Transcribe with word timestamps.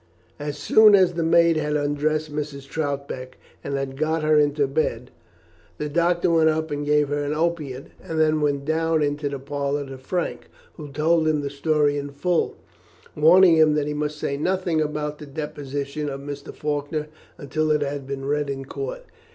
As 0.39 0.57
soon 0.57 0.95
as 0.95 1.13
the 1.13 1.21
maid 1.21 1.57
had 1.57 1.75
undressed 1.75 2.33
Mrs. 2.35 2.67
Troutbeck, 2.67 3.37
and 3.63 3.75
had 3.75 3.97
got 3.99 4.23
her 4.23 4.39
into 4.39 4.65
bed, 4.65 5.11
the 5.77 5.89
doctor 5.89 6.31
went 6.31 6.49
up 6.49 6.71
and 6.71 6.83
gave 6.83 7.09
her 7.09 7.23
an 7.23 7.35
opiate, 7.35 7.91
and 8.01 8.19
then 8.19 8.41
went 8.41 8.65
down 8.65 9.03
into 9.03 9.29
the 9.29 9.37
parlour 9.37 9.85
to 9.85 9.99
Frank, 9.99 10.49
who 10.73 10.89
told 10.91 11.27
him 11.27 11.41
the 11.41 11.51
story 11.51 11.99
in 11.99 12.09
full, 12.09 12.57
warning 13.15 13.57
him 13.57 13.75
that 13.75 13.85
he 13.85 13.93
must 13.93 14.17
say 14.17 14.37
nothing 14.37 14.81
about 14.81 15.19
the 15.19 15.27
deposition 15.27 16.09
of 16.09 16.19
Mr. 16.21 16.51
Faulkner 16.51 17.05
until 17.37 17.69
it 17.69 17.81
had 17.83 18.07
been 18.07 18.25
read 18.25 18.49
in 18.49 18.65
court. 18.65 19.05